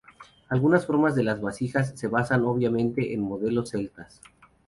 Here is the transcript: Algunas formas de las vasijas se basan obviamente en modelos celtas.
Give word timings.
Algunas 0.49 0.87
formas 0.87 1.13
de 1.13 1.21
las 1.21 1.41
vasijas 1.41 1.91
se 1.95 2.07
basan 2.07 2.41
obviamente 2.45 3.13
en 3.13 3.21
modelos 3.21 3.69
celtas. 3.69 4.19